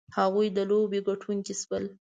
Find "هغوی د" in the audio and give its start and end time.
0.17-0.59